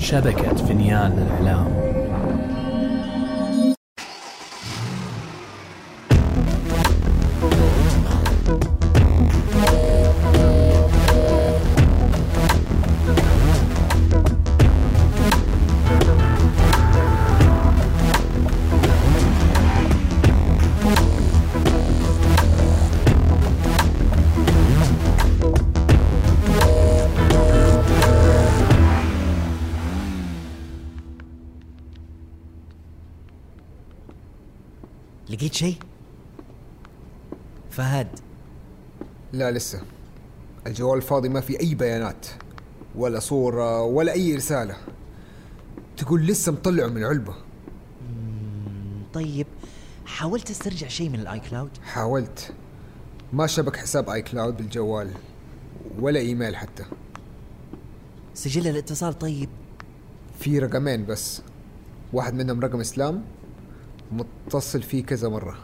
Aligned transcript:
شبكة 0.00 0.54
فينيان 0.66 1.12
للإعلام. 1.16 1.89
لا 39.50 39.56
لسه. 39.56 39.82
الجوال 40.66 41.02
فاضي 41.02 41.28
ما 41.28 41.40
في 41.40 41.60
أي 41.60 41.74
بيانات 41.74 42.26
ولا 42.94 43.20
صورة 43.20 43.82
ولا 43.82 44.12
أي 44.12 44.34
رسالة. 44.34 44.76
تقول 45.96 46.26
لسه 46.26 46.52
مطلعه 46.52 46.86
من 46.86 47.04
علبة 47.04 47.34
طيب 49.14 49.46
حاولت 50.06 50.50
استرجع 50.50 50.88
شيء 50.88 51.08
من 51.08 51.20
ال 51.20 51.40
iCloud 51.40 51.70
حاولت. 51.84 52.52
ما 53.32 53.46
شبك 53.46 53.76
حساب 53.76 54.10
iCloud 54.10 54.56
بالجوال 54.56 55.10
ولا 55.98 56.20
إيميل 56.20 56.56
حتى. 56.56 56.84
سجل 58.34 58.68
الاتصال 58.68 59.18
طيب. 59.18 59.48
في 60.38 60.58
رقمين 60.58 61.06
بس. 61.06 61.42
واحد 62.12 62.34
منهم 62.34 62.60
رقم 62.60 62.80
إسلام 62.80 63.22
متصل 64.12 64.82
فيه 64.82 65.04
كذا 65.04 65.28
مرة. 65.28 65.58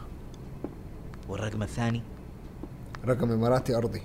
والرقم 1.29 1.63
الثاني؟ 1.63 2.01
رقم 3.07 3.31
إماراتي 3.31 3.77
أرضي. 3.77 4.01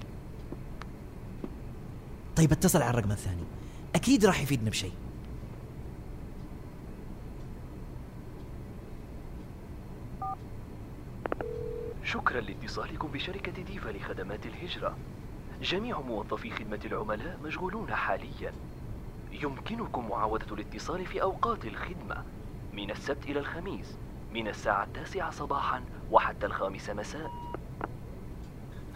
طيب 2.36 2.53
اتصل 2.53 2.83
على 2.83 2.91
الرقم 2.91 3.11
الثاني. 3.11 3.45
أكيد 3.95 4.27
راح 4.27 4.42
يفيدنا 4.42 4.70
بشيء. 4.70 4.92
شكرا 12.05 12.41
لاتصالكم 12.41 13.08
بشركة 13.08 13.62
ديفا 13.62 13.89
لخدمات 13.91 14.47
الهجرة. 14.47 14.97
جميع 15.62 16.00
موظفي 16.00 16.50
خدمة 16.50 16.80
العملاء 16.84 17.39
مشغولون 17.45 17.95
حاليا. 17.95 18.53
يمكنكم 19.33 20.08
معاودة 20.08 20.47
الاتصال 20.53 21.06
في 21.06 21.23
أوقات 21.23 21.64
الخدمة. 21.64 22.25
من 22.73 22.91
السبت 22.91 23.25
إلى 23.25 23.41
الخميس 23.41 23.97
من 24.34 24.48
الساعة 24.48 24.84
التاسعة 24.84 25.30
صباحا 25.30 25.83
وحتى 26.11 26.47
الخامسة 26.47 26.95
مساء. 26.95 27.42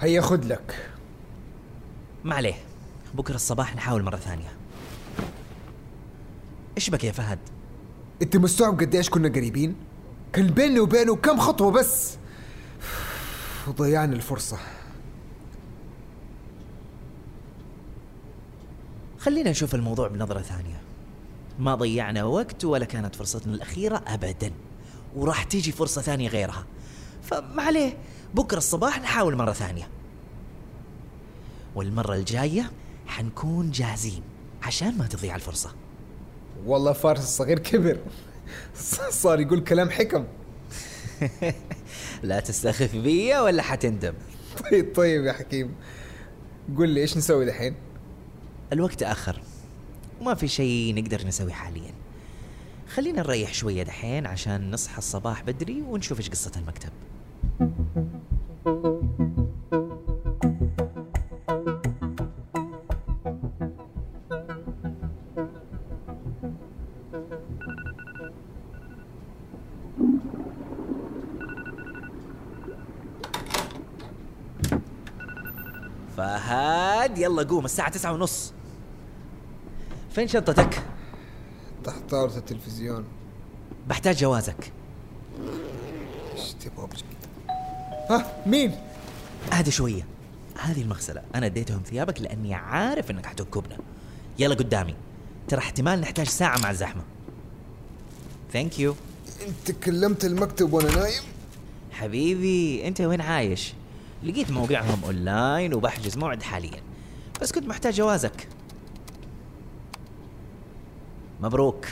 هيا 0.00 0.20
خذ 0.20 0.46
لك. 0.46 0.90
ما 2.24 2.34
عليه. 2.34 2.54
بكرة 3.14 3.34
الصباح 3.34 3.76
نحاول 3.76 4.02
مرة 4.02 4.16
ثانية. 4.16 4.52
إيش 6.76 6.90
بك 6.90 7.04
يا 7.04 7.12
فهد؟ 7.12 7.38
أنت 8.22 8.36
مستوعب 8.36 8.80
قديش 8.80 9.10
كنا 9.10 9.28
قريبين؟ 9.28 9.76
كان 10.32 10.46
بيني 10.46 10.80
وبينه 10.80 11.16
كم 11.16 11.38
خطوة 11.38 11.70
بس. 11.70 12.16
وضيعنا 13.66 14.16
الفرصة. 14.16 14.58
خلينا 19.18 19.50
نشوف 19.50 19.74
الموضوع 19.74 20.08
بنظرة 20.08 20.42
ثانية. 20.42 20.80
ما 21.58 21.74
ضيعنا 21.74 22.24
وقت 22.24 22.64
ولا 22.64 22.84
كانت 22.84 23.16
فرصتنا 23.16 23.54
الأخيرة 23.54 24.02
ابدا. 24.06 24.52
وراح 25.16 25.44
تيجي 25.44 25.72
فرصة 25.72 26.02
ثانية 26.02 26.28
غيرها. 26.28 26.66
فما 27.22 27.62
عليه. 27.62 27.96
بكرة 28.34 28.58
الصباح 28.58 29.00
نحاول 29.00 29.36
مرة 29.36 29.52
ثانية. 29.52 29.88
والمرة 31.74 32.14
الجاية 32.14 32.70
حنكون 33.06 33.70
جاهزين 33.70 34.22
عشان 34.62 34.98
ما 34.98 35.06
تضيع 35.06 35.34
الفرصة. 35.36 35.74
والله 36.66 36.92
فارس 36.92 37.20
الصغير 37.20 37.58
كبر. 37.58 37.98
صار 39.10 39.40
يقول 39.40 39.60
كلام 39.60 39.90
حكم. 39.90 40.24
لا 42.22 42.40
تستخف 42.40 42.96
بي 42.96 43.38
ولا 43.38 43.62
حتندم. 43.62 44.14
طيب 44.70 44.94
طيب 44.94 45.24
يا 45.24 45.32
حكيم. 45.32 45.74
قل 46.78 46.88
لي 46.88 47.00
إيش 47.00 47.16
نسوي 47.16 47.46
دحين؟ 47.46 47.74
الوقت 48.72 49.00
تأخر 49.00 49.40
وما 50.20 50.34
في 50.34 50.48
شيء 50.48 50.94
نقدر 50.94 51.26
نسوي 51.26 51.52
حاليا. 51.52 51.94
خلينا 52.88 53.22
نريح 53.22 53.54
شوية 53.54 53.82
دحين 53.82 54.26
عشان 54.26 54.70
نصحى 54.70 54.98
الصباح 54.98 55.42
بدري 55.42 55.82
ونشوف 55.82 56.18
إيش 56.18 56.30
قصة 56.30 56.52
المكتب. 56.56 56.90
فهد 57.96 58.04
يلا 77.18 77.42
قوم 77.42 77.64
الساعة 77.64 77.90
تسعة 77.90 78.12
ونص. 78.12 78.52
فين 80.10 80.28
شنطتك؟ 80.28 80.82
تحت 81.84 82.10
طاولة 82.10 82.36
التلفزيون. 82.36 83.04
بحتاج 83.88 84.16
جوازك. 84.16 84.72
إيش 86.32 86.52
تبغى؟ 86.52 86.88
ها 88.10 88.42
مين؟ 88.46 88.76
اهدى 89.52 89.70
شوية. 89.70 90.06
هذه 90.60 90.82
المغسلة. 90.82 91.22
أنا 91.34 91.46
اديتهم 91.46 91.82
ثيابك 91.82 92.20
لأني 92.20 92.54
عارف 92.54 93.10
إنك 93.10 93.26
حتنكبنا. 93.26 93.78
يلا 94.38 94.54
قدامي. 94.54 94.94
ترى 95.48 95.58
احتمال 95.58 96.00
نحتاج 96.00 96.26
ساعة 96.26 96.58
مع 96.58 96.70
الزحمة. 96.70 97.02
ثانك 98.52 98.78
يو 98.78 98.94
أنت 99.48 99.70
كلمت 99.84 100.24
المكتب 100.24 100.72
وأنا 100.72 100.96
نايم؟ 100.96 101.22
حبيبي 101.92 102.88
أنت 102.88 103.00
وين 103.00 103.20
عايش؟ 103.20 103.74
لقيت 104.22 104.50
موقعهم 104.50 105.04
أونلاين 105.04 105.74
وبحجز 105.74 106.16
موعد 106.18 106.42
حاليا. 106.42 106.82
بس 107.42 107.52
كنت 107.52 107.66
محتاج 107.66 107.94
جوازك. 107.94 108.48
مبروك. 111.40 111.86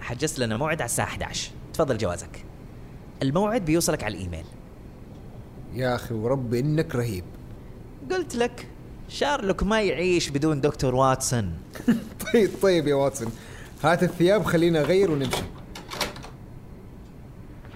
حجزت 0.00 0.38
لنا 0.38 0.56
موعد 0.56 0.80
على 0.80 0.88
الساعة 0.88 1.06
11 1.06 1.50
تفضل 1.74 1.98
جوازك. 1.98 2.44
الموعد 3.22 3.64
بيوصلك 3.64 4.04
على 4.04 4.16
الإيميل. 4.16 4.44
يا 5.74 5.94
أخي 5.94 6.14
وربي 6.14 6.60
إنك 6.60 6.94
رهيب 6.94 7.24
قلت 8.10 8.36
لك 8.36 8.68
شيرلوك 9.08 9.62
ما 9.62 9.82
يعيش 9.82 10.28
بدون 10.28 10.60
دكتور 10.60 10.94
واتسون 10.94 11.52
طيب 12.32 12.50
طيب 12.62 12.86
يا 12.86 12.94
واتسون 12.94 13.32
هات 13.82 14.02
الثياب 14.02 14.44
خلينا 14.44 14.80
اغير 14.80 15.10
ونمشي 15.10 15.42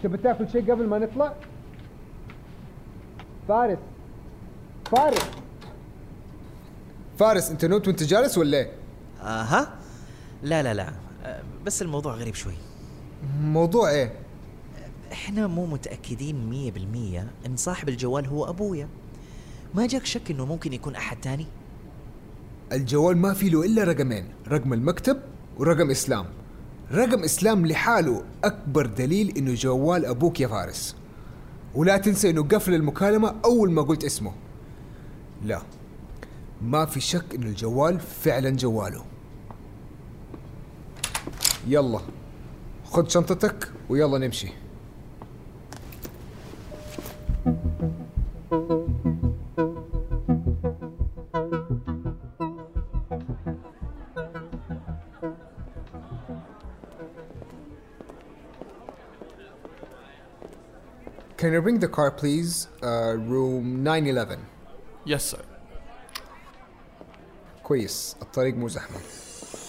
تبي 0.02 0.16
تاكل 0.18 0.48
شيء 0.52 0.72
قبل 0.72 0.86
ما 0.86 0.98
نطلع؟ 0.98 1.34
فارس 3.48 3.78
فارس 4.90 5.24
فارس 7.18 7.50
أنت 7.50 7.64
نمت 7.64 7.88
وأنت 7.88 8.02
جالس 8.02 8.38
ولا 8.38 8.58
إيه؟ 8.58 8.70
أها 9.22 9.74
لا 10.42 10.62
لا 10.62 10.74
لا 10.74 10.92
بس 11.66 11.82
الموضوع 11.82 12.14
غريب 12.14 12.34
شوي 12.34 12.54
موضوع 13.40 13.90
إيه؟ 13.90 14.12
إحنا 15.12 15.46
مو 15.46 15.66
متأكدين 15.66 16.48
مية 16.50 16.70
بالمية 16.70 17.30
إن 17.46 17.56
صاحب 17.56 17.88
الجوال 17.88 18.26
هو 18.26 18.48
أبويا. 18.48 18.88
ما 19.74 19.86
جاك 19.86 20.06
شك 20.06 20.30
إنه 20.30 20.46
ممكن 20.46 20.72
يكون 20.72 20.96
أحد 20.96 21.20
تاني؟ 21.20 21.46
الجوال 22.72 23.16
ما 23.16 23.34
في 23.34 23.48
له 23.48 23.64
إلا 23.64 23.84
رقمين 23.84 24.28
رقم 24.48 24.72
المكتب 24.72 25.20
ورقم 25.58 25.90
إسلام. 25.90 26.26
رقم 26.92 27.24
إسلام 27.24 27.66
لحاله 27.66 28.24
أكبر 28.44 28.86
دليل 28.86 29.36
إنه 29.36 29.54
جوال 29.54 30.04
أبوك 30.06 30.40
يا 30.40 30.48
فارس. 30.48 30.96
ولا 31.74 31.96
تنسى 31.96 32.30
إنه 32.30 32.42
قفل 32.42 32.74
المكالمة 32.74 33.34
أول 33.44 33.70
ما 33.70 33.82
قلت 33.82 34.04
اسمه. 34.04 34.32
لا 35.44 35.62
ما 36.62 36.86
في 36.86 37.00
شك 37.00 37.34
إنه 37.34 37.46
الجوال 37.46 38.00
فعلا 38.00 38.50
جواله. 38.50 39.04
يلا 41.66 42.00
خذ 42.84 43.08
شنطتك 43.08 43.72
ويلا 43.88 44.18
نمشي. 44.18 44.48
Can 48.50 48.56
you 61.52 61.60
bring 61.62 61.78
the 61.78 61.88
car 61.88 62.10
please? 62.10 62.68
Uh, 62.82 63.16
room 63.18 63.84
911 63.84 64.38
Yes 65.04 65.24
sir. 65.24 65.44
كويس. 67.62 68.16
الطريق 68.22 68.54
مو 68.54 68.68
زحمة. 68.68 68.96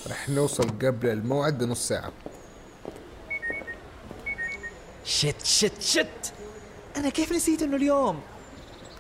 رح 0.09 0.29
نوصل 0.29 0.63
قبل 0.69 1.07
الموعد 1.09 1.57
بنص 1.57 1.87
ساعة. 1.87 2.11
شت 5.03 5.45
شت 5.45 5.81
شت 5.81 6.33
أنا 6.97 7.09
كيف 7.09 7.31
نسيت 7.31 7.61
إنه 7.61 7.75
اليوم؟ 7.75 8.21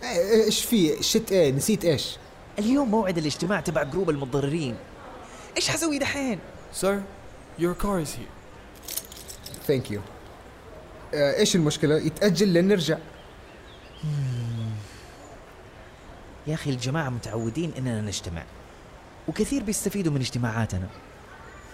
إيش 0.03 0.65
في؟ 0.65 1.03
شت 1.03 1.31
إيه 1.31 1.51
نسيت 1.51 1.85
إيش؟ 1.85 2.17
اليوم 2.59 2.91
موعد 2.91 3.17
الاجتماع 3.17 3.59
تبع 3.59 3.83
جروب 3.83 4.09
المتضررين. 4.09 4.75
إيش 5.57 5.69
حسوي 5.69 5.99
دحين؟ 5.99 6.39
Sir, 6.81 6.97
your 7.59 7.83
car 7.83 8.05
is 8.05 8.09
here. 8.09 8.31
ثانك 9.67 9.91
يو 9.91 10.01
إيش 11.13 11.55
المشكلة؟ 11.55 11.95
يتأجل 11.97 12.47
لين 12.47 12.67
نرجع 12.67 12.97
يا 16.47 16.53
أخي 16.53 16.69
الجماعة 16.69 17.09
متعودين 17.09 17.73
إننا 17.77 18.01
نجتمع 18.01 18.43
وكثير 19.27 19.63
بيستفيدوا 19.63 20.13
من 20.13 20.19
اجتماعاتنا. 20.19 20.87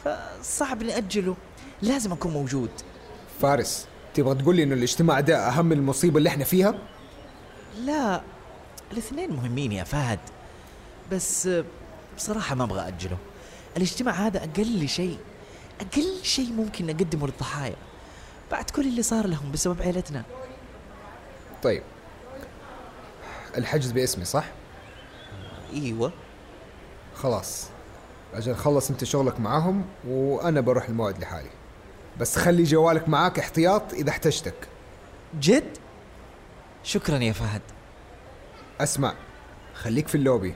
فصعب 0.05 0.83
نأجله 0.83 1.35
لازم 1.81 2.11
أكون 2.11 2.31
موجود. 2.31 2.69
فارس 3.41 3.87
تبغى 4.13 4.35
تقول 4.35 4.55
لي 4.55 4.63
إنه 4.63 4.73
الاجتماع 4.73 5.19
ده 5.19 5.47
أهم 5.47 5.65
من 5.65 5.77
المصيبة 5.77 6.17
اللي 6.17 6.29
إحنا 6.29 6.43
فيها؟ 6.43 6.75
لا 7.75 8.21
الاثنين 8.91 9.31
مهمين 9.31 9.71
يا 9.71 9.83
فهد. 9.83 10.19
بس 11.11 11.49
بصراحة 12.17 12.55
ما 12.55 12.63
أبغى 12.63 12.87
أجله. 12.87 13.17
الاجتماع 13.77 14.13
هذا 14.13 14.43
أقل 14.43 14.89
شيء 14.89 15.17
أقل 15.81 16.23
شيء 16.23 16.51
ممكن 16.51 16.85
نقدمه 16.85 17.27
للضحايا. 17.27 17.75
بعد 18.51 18.69
كل 18.69 18.81
اللي 18.81 19.03
صار 19.03 19.27
لهم 19.27 19.51
بسبب 19.51 19.81
عيلتنا. 19.81 20.23
طيب. 21.63 21.83
الحجز 23.57 23.91
باسمي 23.91 24.25
صح؟ 24.25 24.45
إيوه. 25.73 26.11
خلاص. 27.15 27.67
أجل 28.33 28.55
خلص 28.55 28.89
أنت 28.89 29.03
شغلك 29.03 29.39
معاهم 29.39 29.85
وأنا 30.07 30.61
بروح 30.61 30.89
الموعد 30.89 31.19
لحالي. 31.19 31.49
بس 32.19 32.37
خلي 32.37 32.63
جوالك 32.63 33.09
معاك 33.09 33.39
احتياط 33.39 33.93
إذا 33.93 34.09
احتجتك. 34.09 34.67
جد؟ 35.39 35.77
شكرا 36.85 37.17
يا 37.17 37.31
فهد. 37.31 37.61
أسمع 38.81 39.13
خليك 39.73 40.07
في 40.07 40.15
اللوبي 40.15 40.55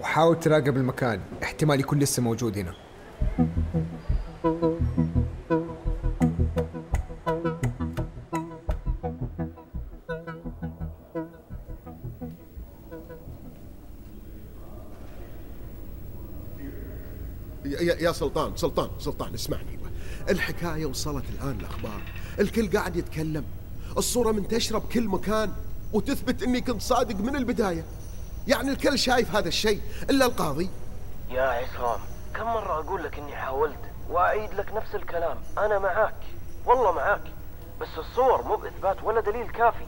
وحاول 0.00 0.40
تراقب 0.40 0.76
المكان. 0.76 1.20
احتمال 1.42 1.80
يكون 1.80 1.98
لسه 1.98 2.22
موجود 2.22 2.58
هنا. 2.58 2.74
يا, 17.64 17.94
يا 17.94 18.12
سلطان 18.12 18.56
سلطان 18.56 18.90
سلطان 18.98 19.34
اسمعني. 19.34 19.78
الحكاية 20.28 20.86
وصلت 20.86 21.24
الآن 21.30 21.60
الأخبار 21.60 22.02
الكل 22.40 22.70
قاعد 22.70 22.96
يتكلم. 22.96 23.44
الصورة 23.98 24.32
منتشرة 24.32 24.78
بكل 24.78 25.08
مكان 25.08 25.52
وتثبت 25.92 26.42
أني 26.42 26.60
كنت 26.60 26.82
صادق 26.82 27.16
من 27.16 27.36
البداية. 27.36 27.84
يعني 28.48 28.70
الكل 28.70 28.98
شايف 28.98 29.34
هذا 29.36 29.48
الشيء 29.48 29.80
إلا 30.10 30.26
القاضي. 30.26 30.70
يا 31.30 31.42
عصام 31.42 32.00
كم 32.34 32.44
مرة 32.44 32.78
أقول 32.78 33.04
لك 33.04 33.18
إني 33.18 33.36
حاولت 33.36 33.78
وأعيد 34.10 34.54
لك 34.54 34.72
نفس 34.72 34.94
الكلام؟ 34.94 35.36
أنا 35.58 35.78
معاك 35.78 36.14
والله 36.66 36.92
معاك 36.92 37.22
بس 37.80 37.88
الصور 37.98 38.42
مو 38.42 38.56
بإثبات 38.56 39.04
ولا 39.04 39.20
دليل 39.20 39.50
كافي 39.50 39.86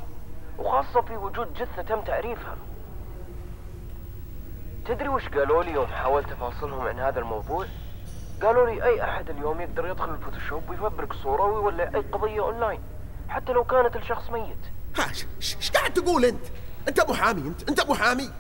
وخاصة 0.59 1.01
في 1.01 1.17
وجود 1.17 1.55
جثة 1.55 1.83
تم 1.83 2.01
تعريفها. 2.01 2.57
تدري 4.87 5.09
وش 5.09 5.29
قالوا 5.29 5.63
لي 5.63 5.73
يوم 5.73 5.87
حاولت 5.87 6.33
أفاصلهم 6.33 6.81
عن 6.81 6.99
هذا 6.99 7.19
الموضوع؟ 7.21 7.67
قالوا 8.43 8.67
لي 8.67 8.85
أي 8.85 9.05
أحد 9.05 9.31
اليوم 9.31 9.61
يقدر 9.61 9.87
يدخل 9.87 10.11
ال 10.11 10.16
Photoshop 10.16 10.63
ويفبرك 10.71 11.13
صورة 11.13 11.43
ويولع 11.43 11.91
أي 11.95 12.01
قضية 12.01 12.41
أونلاين. 12.41 12.81
حتى 13.31 13.53
لو 13.53 13.65
كانت 13.65 13.97
الشخص 13.97 14.31
ميت. 14.31 14.59
ها 14.97 15.07
إيش 15.41 15.71
قاعد 15.71 15.93
تقول 15.93 16.25
أنت؟ 16.25 16.45
أنت 16.89 17.01
محامي 17.01 17.41
انت 17.49 17.69
أنت 17.69 17.91
محامي 17.91 18.31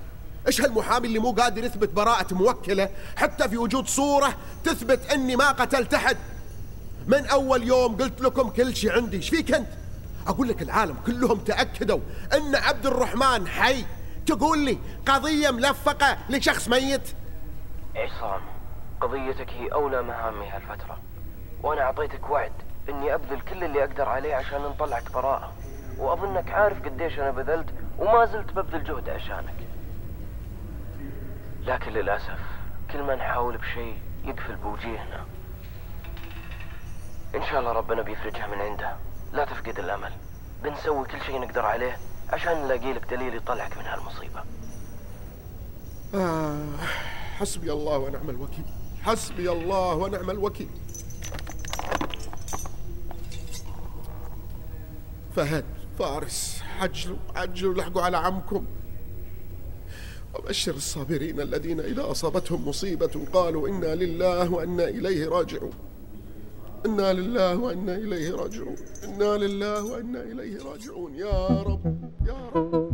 إيش 0.47 0.61
هالمحامي 0.61 1.07
اللي 1.07 1.19
مو 1.19 1.33
قادر 1.33 1.65
يثبت 1.65 1.89
براءة 1.89 2.35
موكلة 2.35 2.89
حتى 3.17 3.49
في 3.49 3.59
وجود 3.59 3.87
صورة 3.87 4.35
تثبت 4.65 5.11
إني 5.13 5.37
ما 5.37 5.51
قتلت 5.51 5.95
أحد؟ 5.95 6.17
من 7.07 7.27
أول 7.27 7.63
يوم 7.63 7.97
قلت 7.97 8.21
لكم 8.21 8.51
كل 8.51 8.77
شيء 8.77 8.93
عندي 8.93 9.17
إيش 9.17 9.31
فيك 9.31 9.55
أنت؟ 9.55 9.69
أقول 10.27 10.49
لك 10.49 10.63
العالم 10.63 10.97
كلهم 11.07 11.39
تأكدوا 11.39 12.01
إن 12.33 12.55
عبد 12.55 12.87
الرحمن 12.87 13.49
حي. 13.49 13.85
تقول 14.27 14.59
لي 14.59 14.79
قضية 15.07 15.51
ملفقة 15.51 16.19
لشخص 16.31 16.69
ميت؟ 16.69 17.15
عصام 17.97 18.41
قضيتك 19.01 19.51
هي 19.51 19.69
أولى 19.73 20.03
مهامي 20.03 20.49
هالفترة 20.49 20.99
وأنا 21.63 21.83
أعطيتك 21.83 22.31
وعد. 22.31 22.53
إني 22.89 23.15
أبذل 23.15 23.41
كل 23.41 23.65
اللي 23.65 23.85
أقدر 23.85 24.09
عليه 24.09 24.35
عشان 24.35 24.63
نطلعك 24.63 25.13
براءة. 25.13 25.53
وأظنك 25.99 26.51
عارف 26.51 26.85
قديش 26.85 27.19
أنا 27.19 27.31
بذلت 27.31 27.75
وما 27.99 28.27
زلت 28.27 28.53
ببذل 28.53 28.85
جهد 28.85 29.09
عشانك. 29.09 29.55
لكن 31.63 31.93
للأسف 31.93 32.39
كل 32.93 33.03
ما 33.03 33.15
نحاول 33.15 33.59
بشيء 33.59 33.99
يقفل 34.25 34.57
بوجيهنا. 34.57 35.25
إن 37.35 37.43
شاء 37.43 37.61
الله 37.61 37.73
ربنا 37.73 38.03
بيفرجها 38.03 38.47
من 38.47 38.61
عنده. 38.61 38.97
لا 39.33 39.45
تفقد 39.45 39.79
الأمل. 39.79 40.13
بنسوي 40.63 41.07
كل 41.07 41.21
شيء 41.21 41.41
نقدر 41.41 41.67
عليه 41.67 41.97
عشان 42.33 42.65
نلاقي 42.65 42.93
لك 42.93 43.11
دليل 43.11 43.35
يطلعك 43.35 43.79
من 43.79 43.85
هالمصيبة. 43.85 44.43
آه 46.15 46.77
حسبي 47.39 47.73
الله 47.73 47.99
ونعم 47.99 48.31
الوكيل. 48.31 48.65
حسبي 49.03 49.53
الله 49.53 49.95
ونعم 49.95 50.31
الوكيل. 50.31 50.71
فهد 55.37 55.65
فارس 55.99 56.63
عجلوا 56.81 57.17
عجلوا 57.35 57.75
لحقوا 57.75 58.03
على 58.03 58.17
عمكم. 58.17 58.65
وبشر 60.35 60.75
الصابرين 60.75 61.41
الذين 61.41 61.81
إذا 61.81 62.11
أصابتهم 62.11 62.69
مصيبة 62.69 63.27
قالوا 63.33 63.69
إنا 63.69 63.95
لله 63.95 64.53
وإنا 64.53 64.89
إليه 64.89 65.29
راجعون. 65.29 65.73
إنا 66.87 67.13
لله 67.13 67.57
وإنا 67.57 67.95
إليه 67.95 68.35
راجعون. 68.35 68.77
إنا 69.05 69.37
لله 69.37 69.85
وإنا 69.85 70.23
إليه 70.23 70.65
راجعون. 70.65 71.15
يا 71.15 71.63
رب 71.63 72.11
يا 72.27 72.51
رب. 72.55 72.90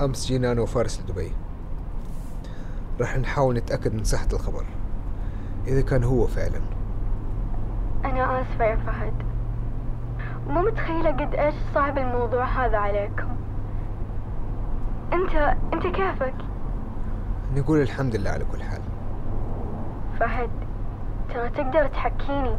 أمس 0.00 0.26
جينا 0.26 0.52
أنا 0.52 0.60
وفارس 0.60 1.00
لدبي. 1.00 1.32
راح 3.00 3.18
نحاول 3.18 3.56
نتأكد 3.56 3.94
من 3.94 4.04
صحة 4.04 4.28
الخبر 4.32 4.64
إذا 5.66 5.80
كان 5.80 6.04
هو 6.04 6.26
فعلا. 6.26 6.60
أنا 8.04 8.42
آسفة 8.42 8.64
يا 8.64 8.76
فهد. 8.76 9.14
مو 10.48 10.62
متخيلة 10.62 11.10
قد 11.10 11.34
إيش 11.34 11.54
صعب 11.74 11.98
الموضوع 11.98 12.44
هذا 12.44 12.76
عليكم. 12.76 13.36
أنت 15.12 15.56
أنت 15.72 15.82
كيفك؟ 15.82 16.34
نقول 17.56 17.80
الحمد 17.80 18.16
لله 18.16 18.30
على 18.30 18.44
كل 18.52 18.62
حال. 18.62 18.80
فهد 20.20 20.50
ترى 21.28 21.48
تقدر 21.48 21.86
تحكيني؟ 21.86 22.56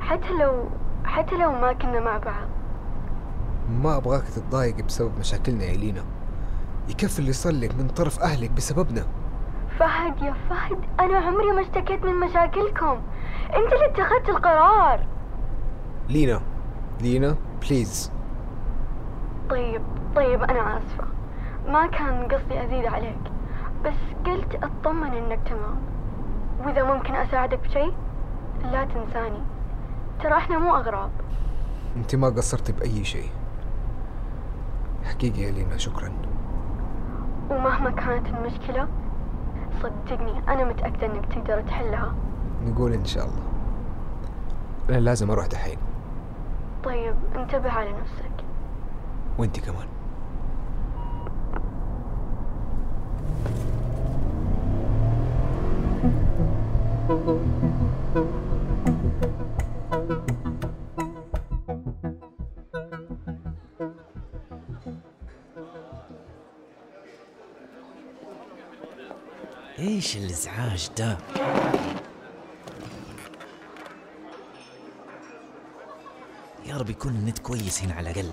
حتى 0.00 0.32
لو 0.40 0.68
حتى 1.04 1.36
لو 1.36 1.52
ما 1.52 1.72
كنا 1.72 2.00
مع 2.00 2.18
بعض. 2.18 2.48
ما 3.82 3.96
أبغاك 3.96 4.24
تتضايق 4.24 4.84
بسبب 4.84 5.18
مشاكلنا 5.18 5.64
يا 5.64 5.76
لينا. 5.76 6.02
يكفي 6.90 7.18
اللي 7.18 7.32
صار 7.32 7.52
لك 7.52 7.74
من 7.74 7.88
طرف 7.88 8.20
أهلك 8.20 8.50
بسببنا. 8.50 9.06
فهد 9.78 10.22
يا 10.22 10.34
فهد 10.50 10.78
أنا 11.00 11.18
عمري 11.18 11.52
ما 11.52 11.60
اشتكيت 11.60 12.04
من 12.04 12.14
مشاكلكم. 12.14 13.00
أنت 13.56 13.72
اللي 13.72 13.86
اتخذت 13.86 14.28
القرار. 14.28 15.06
لينا 16.08 16.40
لينا 17.00 17.36
بليز 17.60 18.12
طيب 19.50 19.82
طيب 20.16 20.42
أنا 20.42 20.78
آسفة. 20.78 21.04
ما 21.68 21.86
كان 21.86 22.28
قصدي 22.28 22.64
أزيد 22.64 22.86
عليك 22.86 23.32
بس 23.84 24.26
قلت 24.26 24.54
أطمن 24.54 25.12
إنك 25.14 25.40
تمام. 25.48 25.80
وإذا 26.64 26.82
ممكن 26.82 27.14
أساعدك 27.14 27.58
بشيء 27.58 27.94
لا 28.72 28.84
تنساني. 28.84 29.42
ترى 30.22 30.32
إحنا 30.32 30.58
مو 30.58 30.76
أغراب. 30.76 31.10
أنت 31.96 32.14
ما 32.14 32.28
قصرتي 32.28 32.72
بأي 32.72 33.04
شيء 33.04 33.30
حقيقي 35.04 35.40
يا 35.40 35.50
لينا 35.50 35.76
شكرا. 35.76 36.29
ومهما 37.50 37.90
كانت 37.90 38.26
المشكلة 38.26 38.88
صدقني 39.82 40.38
أنا 40.48 40.64
متأكدة 40.64 41.06
إنك 41.06 41.26
تقدر 41.26 41.60
تحلها. 41.60 42.14
نقول 42.66 42.92
إن 42.92 43.04
شاء 43.04 43.24
الله. 43.24 43.42
أنا 44.90 44.96
لازم 45.00 45.30
أروح 45.30 45.46
دحين. 45.46 45.78
طيب 46.84 47.14
انتبه 47.36 47.70
على 47.70 47.92
نفسك. 47.92 48.30
وأنت 49.38 49.60
كمان. 49.60 49.86
إيش 69.80 70.16
الإزعاج 70.16 70.90
ده؟ 70.98 71.18
يا 76.66 76.76
رب 76.76 76.90
يكون 76.90 77.12
النت 77.12 77.38
كويس 77.38 77.82
هنا 77.82 77.94
على 77.94 78.10
الأقل. 78.10 78.30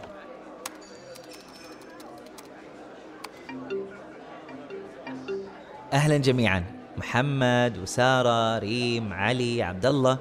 أهلا 5.94 6.18
جميعا. 6.18 6.64
محمد 6.98 7.78
وسارة 7.78 8.60
ريم 8.60 9.14
علي 9.14 9.64
عبد 9.64 9.86
الله 9.86 10.20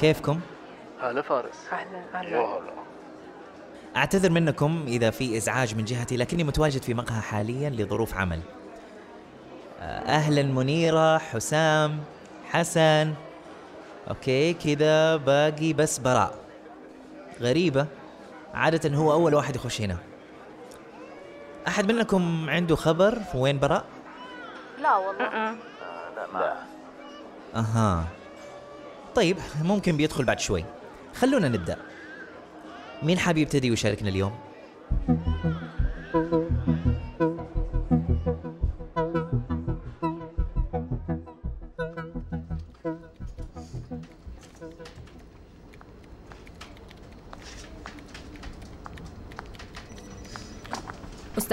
كيفكم؟ 0.00 0.40
هلا 1.00 1.22
فارس. 1.22 1.54
أعتذر 3.96 4.30
منكم 4.30 4.84
إذا 4.86 5.10
في 5.10 5.36
إزعاج 5.36 5.74
من 5.74 5.84
جهتي 5.84 6.16
لكني 6.16 6.44
متواجد 6.44 6.82
في 6.82 6.94
مقهى 6.94 7.20
حاليا 7.20 7.70
لظروف 7.70 8.14
عمل. 8.14 8.40
أهلا 9.80 10.42
منيرة 10.42 11.18
حسام 11.18 12.04
حسن. 12.50 13.14
أوكي 14.08 14.52
كذا 14.52 15.16
باقي 15.16 15.72
بس 15.72 15.98
براء. 15.98 16.34
غريبة. 17.40 17.86
عادة 18.54 18.96
هو 18.96 19.12
أول 19.12 19.34
واحد 19.34 19.56
يخش 19.56 19.80
هنا. 19.80 19.96
أحد 21.68 21.92
منكم 21.92 22.50
عنده 22.50 22.76
خبر 22.76 23.18
في 23.32 23.38
وين 23.38 23.58
براء؟ 23.58 23.84
لا 24.82 24.96
والله. 24.96 25.56
أها. 27.54 28.04
طيب 29.14 29.36
ممكن 29.62 29.96
بيدخل 29.96 30.24
بعد 30.24 30.40
شوي. 30.40 30.64
خلونا 31.14 31.48
نبدأ. 31.48 31.76
مين 33.02 33.18
حابب 33.18 33.38
يبتدي 33.38 33.70
ويشاركنا 33.70 34.08
اليوم؟ 34.08 34.38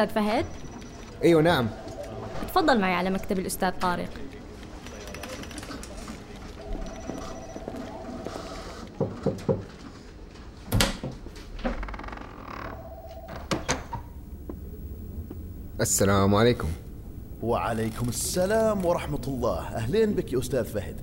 أستاذ 0.03 0.15
فهد؟ 0.15 0.45
أيوة 1.24 1.41
نعم. 1.41 1.67
تفضل 2.48 2.81
معي 2.81 2.93
على 2.93 3.10
مكتب 3.10 3.39
الأستاذ 3.39 3.72
طارق. 3.72 4.10
السلام 15.81 16.36
عليكم. 16.36 16.67
وعليكم 17.43 18.10
السلام 18.10 18.86
ورحمة 18.86 19.22
الله. 19.27 19.60
أهلين 19.60 20.13
بك 20.13 20.33
يا 20.33 20.39
أستاذ 20.39 20.65
فهد. 20.65 21.01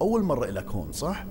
أول 0.00 0.22
مرة 0.22 0.48
إلك 0.48 0.70
هون 0.70 0.92
صح؟ 0.92 1.24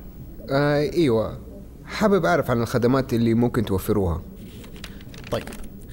آه 0.49 0.79
أيوة. 0.79 1.39
حابب 1.85 2.25
أعرف 2.25 2.51
عن 2.51 2.61
الخدمات 2.61 3.13
اللي 3.13 3.33
ممكن 3.33 3.65
توفروها. 3.65 4.21
طيب 5.31 5.43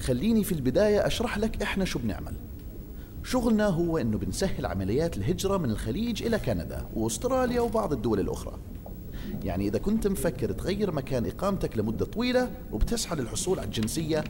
خليني 0.09 0.43
في 0.43 0.51
البداية 0.51 1.07
أشرح 1.07 1.37
لك 1.37 1.61
إحنا 1.61 1.85
شو 1.85 1.99
بنعمل. 1.99 2.33
شغلنا 3.23 3.67
هو 3.67 3.97
إنه 3.97 4.17
بنسهل 4.17 4.65
عمليات 4.65 5.17
الهجرة 5.17 5.57
من 5.57 5.69
الخليج 5.69 6.23
إلى 6.23 6.39
كندا 6.39 6.85
وأستراليا 6.93 7.61
وبعض 7.61 7.93
الدول 7.93 8.19
الأخرى. 8.19 8.53
يعني 9.43 9.67
إذا 9.67 9.79
كنت 9.79 10.07
مفكر 10.07 10.51
تغير 10.51 10.91
مكان 10.91 11.25
إقامتك 11.25 11.77
لمدة 11.77 12.05
طويلة 12.05 12.49
وبتسعى 12.71 13.17
للحصول 13.17 13.59
على 13.59 13.65
الجنسية 13.65 14.23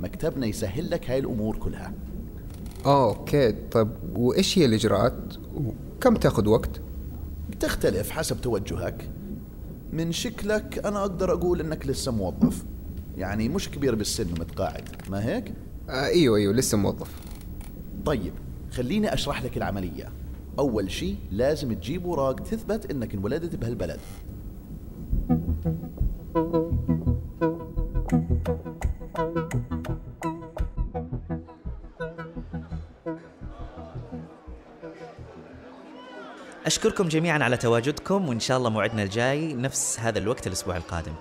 مكتبنا 0.00 0.46
يسهل 0.46 0.90
لك 0.90 1.10
هاي 1.10 1.18
الأمور 1.18 1.56
كلها. 1.56 1.92
أوكي 2.86 3.52
طيب 3.52 3.88
وإيش 4.16 4.58
هي 4.58 4.64
الإجراءات؟ 4.64 5.34
وكم 5.54 6.16
تأخذ 6.16 6.48
وقت؟ 6.48 6.80
تختلف 7.60 8.10
حسب 8.10 8.40
توجهك. 8.40 9.10
من 9.92 10.12
شكلك 10.12 10.86
أنا 10.86 11.00
أقدر 11.00 11.32
أقول 11.32 11.60
إنك 11.60 11.86
لسه 11.86 12.12
موظف. 12.12 12.64
يعني 13.16 13.48
مش 13.48 13.70
كبير 13.70 13.94
بالسن 13.94 14.32
ومتقاعد 14.32 14.88
ما 15.10 15.24
هيك؟ 15.24 15.52
آه 15.88 16.06
أيوة 16.06 16.36
أيوة 16.38 16.54
لسه 16.54 16.78
موظف. 16.78 17.10
طيب 18.04 18.32
خليني 18.72 19.14
أشرح 19.14 19.42
لك 19.42 19.56
العملية. 19.56 20.08
أول 20.58 20.90
شيء 20.90 21.16
لازم 21.30 21.72
تجيب 21.72 22.04
اوراق 22.04 22.40
تثبت 22.40 22.90
إنك 22.90 23.14
انولدت 23.14 23.56
بهالبلد. 23.56 24.00
أشكركم 36.66 37.08
جميعا 37.08 37.44
على 37.44 37.56
تواجدكم 37.56 38.28
وإن 38.28 38.40
شاء 38.40 38.58
الله 38.58 38.70
موعدنا 38.70 39.02
الجاي 39.02 39.54
نفس 39.54 40.00
هذا 40.00 40.18
الوقت 40.18 40.46
الأسبوع 40.46 40.76
القادم. 40.76 41.12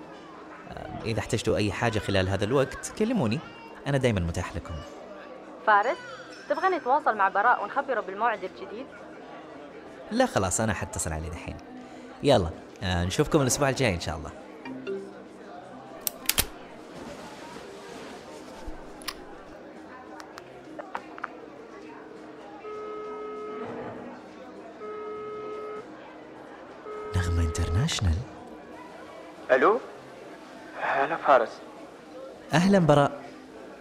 إذا 1.05 1.19
احتجتوا 1.19 1.57
أي 1.57 1.71
حاجة 1.71 1.99
خلال 1.99 2.29
هذا 2.29 2.45
الوقت 2.45 2.93
كلموني. 2.99 3.39
أنا 3.87 3.97
دايما 3.97 4.19
متاح 4.19 4.55
لكم. 4.55 4.73
فارس 5.67 5.97
تبغى 6.49 6.69
نتواصل 6.69 7.17
مع 7.17 7.29
براء 7.29 7.63
ونخبره 7.63 8.01
بالموعد 8.01 8.43
الجديد؟ 8.43 8.85
لا 10.11 10.25
خلاص 10.25 10.61
أنا 10.61 10.73
حتصل 10.73 11.13
عليه 11.13 11.29
دحين. 11.29 11.57
يلا 12.23 12.49
آه، 12.83 13.05
نشوفكم 13.05 13.41
الأسبوع 13.41 13.69
الجاي 13.69 13.95
إن 13.95 13.99
شاء 13.99 14.17
الله. 14.17 14.31
نغمة 27.15 27.43
انترناشنال 27.43 28.17
ألو؟ 29.51 29.79
هلا 30.95 31.15
فارس. 31.15 31.49
أهلا 32.53 32.79
براء. 32.79 33.23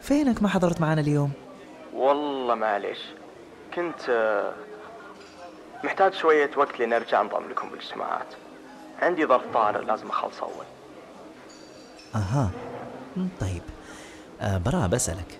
فينك 0.02 0.42
ما 0.42 0.48
حضرت 0.48 0.80
معنا 0.80 1.00
اليوم؟ 1.00 1.32
والله 1.94 2.54
معليش. 2.54 2.98
كنت 3.74 4.08
آه، 4.10 4.52
محتاج 5.84 6.14
شوية 6.14 6.50
وقت 6.56 6.80
لنرجع 6.80 7.20
انضم 7.20 7.50
لكم 7.50 7.70
بالاجتماعات. 7.70 8.26
عندي 9.02 9.26
ظرف 9.26 9.42
طارئ 9.54 9.84
لازم 9.84 10.08
اخلصه 10.08 10.42
أول. 10.42 10.64
أها. 12.14 12.50
طيب. 13.40 13.62
آه 14.40 14.58
براء 14.58 14.88
بسألك. 14.88 15.38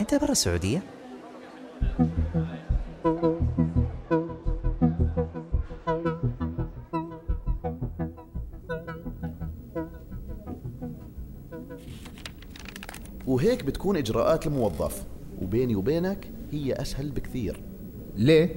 أنت 0.00 0.14
برا 0.14 0.32
السعودية؟ 0.32 0.82
وهيك 13.42 13.64
بتكون 13.64 13.96
إجراءات 13.96 14.46
الموظف. 14.46 15.02
وبيني 15.42 15.76
وبينك 15.76 16.30
هي 16.52 16.72
أسهل 16.72 17.10
بكثير. 17.10 17.62
ليه؟ 18.16 18.56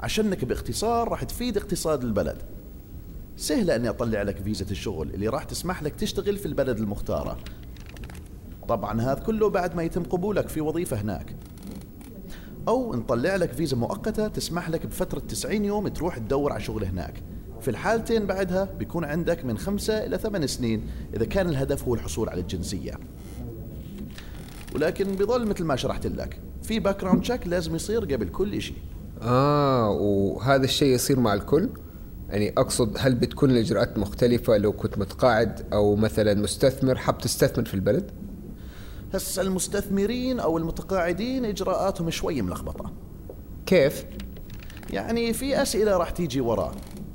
عشانك 0.00 0.44
باختصار 0.44 1.08
راح 1.08 1.24
تفيد 1.24 1.56
اقتصاد 1.56 2.04
البلد. 2.04 2.42
سهلة 3.36 3.76
أني 3.76 3.88
أطلع 3.88 4.22
لك 4.22 4.36
فيزة 4.36 4.66
الشغل 4.70 5.14
اللي 5.14 5.28
راح 5.28 5.44
تسمح 5.44 5.82
لك 5.82 5.94
تشتغل 5.94 6.36
في 6.36 6.46
البلد 6.46 6.78
المختارة. 6.78 7.38
طبعا 8.68 9.00
هذا 9.00 9.20
كله 9.20 9.50
بعد 9.50 9.76
ما 9.76 9.82
يتم 9.82 10.02
قبولك 10.02 10.48
في 10.48 10.60
وظيفة 10.60 11.00
هناك. 11.00 11.36
أو 12.68 12.94
نطلع 12.94 13.36
لك 13.36 13.52
فيزا 13.52 13.76
مؤقتة 13.76 14.28
تسمح 14.28 14.70
لك 14.70 14.86
بفترة 14.86 15.18
90 15.18 15.64
يوم 15.64 15.88
تروح 15.88 16.18
تدور 16.18 16.52
على 16.52 16.62
شغل 16.62 16.84
هناك. 16.84 17.22
في 17.60 17.70
الحالتين 17.70 18.26
بعدها 18.26 18.64
بيكون 18.64 19.04
عندك 19.04 19.44
من 19.44 19.58
خمسة 19.58 20.06
إلى 20.06 20.18
ثمان 20.18 20.46
سنين 20.46 20.86
إذا 21.14 21.24
كان 21.24 21.48
الهدف 21.48 21.84
هو 21.84 21.94
الحصول 21.94 22.28
على 22.28 22.40
الجنسية. 22.40 22.98
ولكن 24.76 25.04
بظل 25.04 25.46
مثل 25.46 25.64
ما 25.64 25.76
شرحت 25.76 26.06
لك 26.06 26.40
في 26.62 26.80
background 26.80 27.22
check 27.22 27.46
لازم 27.46 27.74
يصير 27.74 28.04
قبل 28.14 28.28
كل 28.28 28.62
شيء 28.62 28.76
آه 29.22 29.90
وهذا 29.90 30.64
الشيء 30.64 30.94
يصير 30.94 31.20
مع 31.20 31.34
الكل؟ 31.34 31.68
يعني 32.28 32.52
أقصد 32.58 32.96
هل 32.98 33.14
بتكون 33.14 33.50
الإجراءات 33.50 33.98
مختلفة 33.98 34.56
لو 34.56 34.72
كنت 34.72 34.98
متقاعد 34.98 35.72
أو 35.72 35.96
مثلا 35.96 36.34
مستثمر 36.34 36.96
حاب 36.96 37.18
تستثمر 37.18 37.64
في 37.64 37.74
البلد؟ 37.74 38.10
هسه 39.14 39.42
المستثمرين 39.42 40.40
أو 40.40 40.58
المتقاعدين 40.58 41.44
إجراءاتهم 41.44 42.10
شوي 42.10 42.42
ملخبطة 42.42 42.92
كيف؟ 43.66 44.04
يعني 44.90 45.32
في 45.32 45.62
أسئلة 45.62 45.96
راح 45.96 46.10
تيجي 46.10 46.40
وراه 46.40 46.72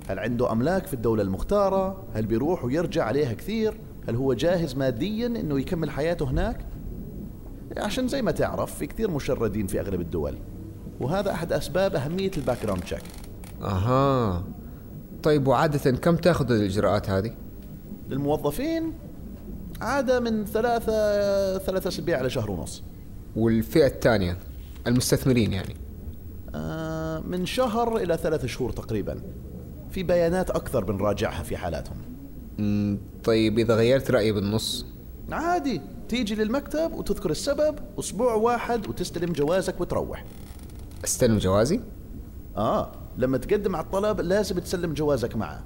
هل 0.08 0.20
عنده 0.20 0.52
أملاك 0.52 0.88
في 0.88 0.94
الدولة 0.94 1.24
المختارة؟ 1.24 2.04
هل 2.14 2.26
بيروح 2.26 2.66
ويرجع 2.66 3.04
عليها 3.04 3.34
كثير؟ 3.34 3.80
هل 4.10 4.16
هو 4.16 4.34
جاهز 4.34 4.76
ماديا 4.76 5.28
إنه 5.28 5.60
يكمل 5.60 5.90
حياته 5.90 6.30
هناك؟ 6.30 6.71
عشان 7.78 8.08
زي 8.08 8.22
ما 8.22 8.32
تعرف 8.32 8.76
في 8.76 8.88
كثير 8.88 9.12
مشردين 9.12 9.68
في 9.68 9.80
أغلب 9.80 10.02
الدول. 10.02 10.36
وهذا 11.00 11.32
أحد 11.32 11.54
أسباب 11.54 11.96
أهمية 11.96 12.32
ال 12.38 12.64
background 12.64 12.84
check. 12.84 13.04
أها. 13.62 14.44
طيب 15.24 15.48
وعادة 15.48 15.92
كم 15.92 16.16
تأخذ 16.16 16.52
الإجراءات 16.52 17.10
هذه؟ 17.10 17.34
للموظفين 18.10 18.94
عادة 19.82 20.20
من 20.20 20.46
ثلاثة 20.46 21.58
ثلاثة 21.58 21.88
أسابيع 21.88 22.18
على 22.18 22.30
شهر 22.30 22.52
ونص. 22.52 22.84
والفئة 23.36 23.88
الثانية 23.88 24.38
المستثمرين 24.88 25.54
يعني؟ 25.54 25.76
آه 26.56 27.20
من 27.20 27.46
شهر 27.46 27.98
إلى 27.98 28.18
ثلاثة 28.18 28.48
شهور 28.48 28.72
تقريبا. 28.72 29.22
في 29.92 30.04
بيانات 30.04 30.50
أكثر 30.50 30.84
بنراجعها 30.84 31.44
في 31.44 31.58
حالاتهم. 31.58 31.98
طيب 33.24 33.60
إذا 33.60 33.76
غيرت 33.76 34.12
رأيي 34.12 34.32
بالنص. 34.32 34.86
عادي. 35.32 35.82
تيجي 36.12 36.36
للمكتب 36.36 36.94
وتذكر 36.94 37.30
السبب 37.30 37.76
أسبوع 38.00 38.34
واحد 38.34 38.88
وتستلم 38.88 39.34
جوازك 39.34 39.82
وتروح. 39.82 40.26
استلم 41.04 41.38
جوازي؟ 41.38 41.80
آه 42.58 42.92
لما 43.18 43.38
تقدم 43.38 43.76
على 43.76 43.86
الطلب 43.86 44.22
لازم 44.22 44.60
تسلم 44.60 44.94
جوازك 44.94 45.36
معه. 45.36 45.64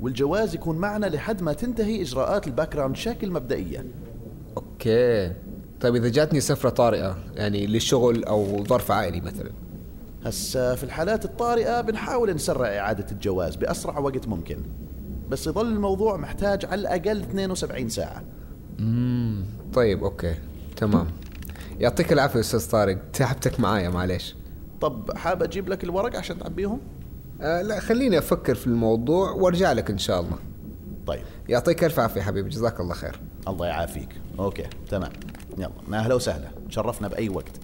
والجواز 0.00 0.54
يكون 0.54 0.78
معنا 0.78 1.06
لحد 1.06 1.42
ما 1.42 1.52
تنتهي 1.52 2.02
إجراءات 2.02 2.46
ال 2.46 2.72
background 2.76 2.94
check 2.94 3.24
المبدئية 3.24 3.86
okay. 4.56 5.32
طيب 5.80 5.94
إذا 5.94 6.08
جاتني 6.08 6.40
سفرة 6.40 6.70
طارئة 6.70 7.16
يعني 7.34 7.66
للشغل 7.66 8.24
أو 8.24 8.64
ظرف 8.64 8.90
عائلي 8.90 9.20
مثلا. 9.20 9.50
هسا 10.24 10.74
في 10.74 10.84
الحالات 10.84 11.24
الطارئة 11.24 11.80
بنحاول 11.80 12.34
نسرع 12.34 12.68
إعادة 12.78 13.06
الجواز 13.12 13.56
بأسرع 13.56 13.98
وقت 13.98 14.28
ممكن. 14.28 14.58
بس 15.28 15.46
يظل 15.46 15.66
الموضوع 15.66 16.16
محتاج 16.16 16.64
على 16.64 16.80
الأقل 16.80 17.20
72 17.20 17.88
ساعة. 17.88 18.24
امم 18.78 19.55
طيب 19.76 20.04
أوكي 20.04 20.34
تمام. 20.76 21.06
يعطيك 21.80 22.12
العافية 22.12 22.40
أستاذ 22.40 22.70
طارق 22.70 22.98
تعبتك 23.12 23.60
معايا 23.60 23.88
معليش. 23.88 24.36
طب 24.80 25.16
حاب 25.16 25.42
أجيب 25.42 25.68
لك 25.68 25.84
الورق 25.84 26.16
عشان 26.16 26.38
تعبيهم؟ 26.38 26.80
آه 27.40 27.62
لا 27.62 27.80
خليني 27.80 28.18
أفكر 28.18 28.54
في 28.54 28.66
الموضوع 28.66 29.30
وأرجع 29.30 29.72
لك 29.72 29.90
إن 29.90 29.98
شاء 29.98 30.20
الله. 30.20 30.38
طيب. 31.06 31.22
يعطيك 31.48 31.84
ألف 31.84 32.00
عافية 32.00 32.20
حبيبي 32.20 32.48
جزاك 32.48 32.80
الله 32.80 32.94
خير. 32.94 33.20
الله 33.48 33.66
يعافيك. 33.66 34.08
أوكي 34.38 34.66
تمام. 34.88 35.12
يلا 35.58 35.70
ما 35.88 35.98
أهلا 35.98 36.14
وسهلا. 36.14 36.48
تشرفنا 36.68 37.08
بأي 37.08 37.28
وقت. 37.28 37.60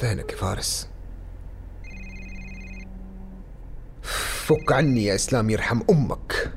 فينك 0.00 0.32
يا 0.32 0.36
فارس؟ 0.36 0.88
فك 4.02 4.72
عني 4.72 5.04
يا 5.04 5.14
إسلام 5.14 5.50
يرحم 5.50 5.80
أمك. 5.90 6.52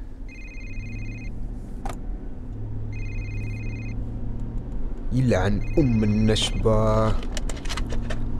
يلعن 5.11 5.61
أم 5.79 6.03
النشبة. 6.03 7.09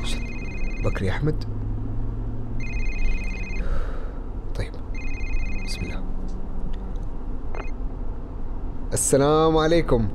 شت. 0.03 0.21
بكري 0.85 1.09
أحمد. 1.09 1.43
طيب 4.55 4.71
بسم 5.65 5.81
الله. 5.81 6.03
السلام 8.93 9.57
عليكم. 9.57 10.09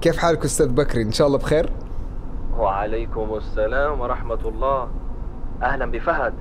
كيف 0.00 0.16
حالك 0.16 0.44
أستاذ 0.44 0.68
بكري؟ 0.68 1.02
إن 1.02 1.12
شاء 1.12 1.26
الله 1.26 1.38
بخير. 1.38 1.87
وعليكم 2.58 3.34
السلام 3.34 4.00
ورحمة 4.00 4.38
الله. 4.44 4.88
أهلا 5.62 5.86
بفهد. 5.90 6.34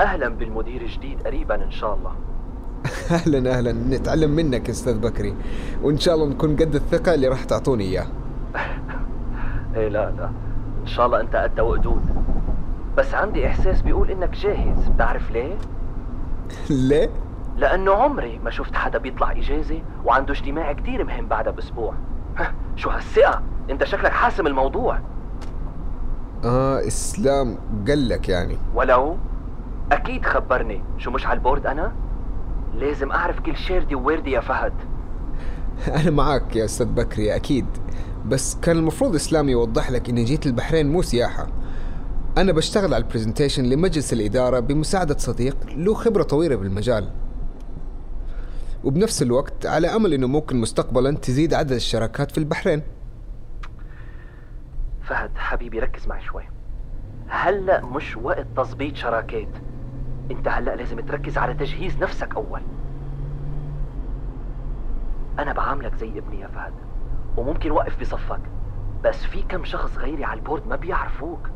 أهلا 0.00 0.28
بالمدير 0.28 0.82
الجديد 0.82 1.22
قريبا 1.26 1.54
إن 1.64 1.70
شاء 1.70 1.94
الله. 1.94 2.12
أهلا 3.16 3.58
أهلا. 3.58 3.72
نتعلم 3.72 4.30
منك 4.30 4.70
أستاذ 4.70 4.98
بكري. 4.98 5.34
وإن 5.82 5.98
شاء 5.98 6.14
الله 6.14 6.28
نكون 6.28 6.56
قد 6.56 6.74
الثقة 6.74 7.14
اللي 7.14 7.28
راح 7.28 7.44
تعطوني 7.44 7.84
اياه 7.84 8.06
إيه 9.76 9.88
لا 9.88 10.10
لا. 10.10 10.30
إن 10.82 10.86
شاء 10.86 11.06
الله 11.06 11.20
أنت 11.20 11.36
قد 11.36 11.60
وقدود 11.60 12.02
بس 12.96 13.14
عندي 13.14 13.46
إحساس 13.46 13.82
بيقول 13.82 14.10
إنك 14.10 14.30
جاهز. 14.30 14.88
بتعرف 14.88 15.30
ليه؟ 15.30 15.54
ليه؟ 16.88 17.10
لأنه 17.56 17.92
عمري 17.92 18.38
ما 18.44 18.50
شفت 18.50 18.74
حدا 18.76 18.98
بيطلع 18.98 19.32
إجازة 19.32 19.82
وعنده 20.04 20.32
اجتماع 20.32 20.72
كتير 20.72 21.04
مهم 21.04 21.26
بعدها 21.26 21.52
بأسبوع. 21.52 21.94
شو 22.76 22.90
هالثقة؟ 22.90 23.42
أنت 23.70 23.84
شكلك 23.84 24.12
حاسم 24.12 24.46
الموضوع. 24.46 24.98
آه 26.44 26.86
إسلام 26.86 27.58
قال 27.88 28.08
لك 28.08 28.28
يعني. 28.28 28.58
ولو 28.74 29.16
أكيد 29.92 30.24
خبرني. 30.24 30.82
شو 30.98 31.10
مش 31.10 31.26
على 31.26 31.36
ال 31.36 31.41
board 31.41 31.66
أنا؟ 31.66 31.92
لازم 32.74 33.12
أعرف 33.12 33.40
كل 33.40 33.56
شيردي 33.56 33.94
وويردي 33.94 34.30
يا 34.30 34.40
فهد. 34.40 34.72
أنا 36.00 36.10
معك 36.10 36.56
يا 36.56 36.64
أستاذ 36.64 36.86
بكري 36.86 37.36
أكيد. 37.36 37.66
بس 38.26 38.56
كان 38.62 38.76
المفروض 38.76 39.14
إسلام 39.14 39.48
يوضح 39.48 39.90
لك 39.90 40.08
إني 40.08 40.24
جيت 40.24 40.46
البحرين 40.46 40.92
مو 40.92 41.02
سياحة. 41.02 41.46
أنا 42.38 42.52
بشتغل 42.52 42.94
على 42.94 43.04
ال 43.04 43.09
presentation 43.09 43.64
لمجلس 43.64 44.12
الإدارة 44.12 44.60
بمساعدة 44.60 45.18
صديق 45.18 45.56
له 45.76 45.94
خبرة 45.94 46.22
طويلة 46.22 46.56
بالمجال. 46.56 47.10
وبنفس 48.84 49.22
الوقت 49.22 49.66
على 49.66 49.86
أمل 49.86 50.12
إنه 50.12 50.26
ممكن 50.26 50.56
مستقبلا 50.56 51.16
تزيد 51.16 51.54
عدد 51.54 51.72
الشراكات 51.72 52.30
في 52.30 52.38
البحرين. 52.38 52.82
فهد 55.04 55.38
حبيبي 55.38 55.78
ركز 55.78 56.08
معي 56.08 56.20
شوي 56.20 56.42
هلأ 57.28 57.84
مش 57.86 58.16
وقت 58.16 58.46
تظبيط 58.56 58.96
شراكات. 58.96 59.48
انت 60.30 60.48
هلأ 60.48 60.76
لازم 60.76 61.00
تركز 61.00 61.38
على 61.38 61.54
تجهيز 61.54 62.02
نفسك 62.02 62.34
أول. 62.34 62.60
أنا 65.38 65.52
بعاملك 65.52 65.94
زي 65.94 66.18
ابني 66.18 66.40
يا 66.40 66.46
فهد 66.46 66.72
وممكن 67.36 67.70
وقف 67.70 68.00
بصفك 68.00 68.40
بس 69.04 69.24
في 69.24 69.42
كم 69.42 69.64
شخص 69.64 69.98
غيري 69.98 70.24
على 70.24 70.40
البورد 70.40 70.66
ما 70.66 70.76
بيعرفوك. 70.76 71.50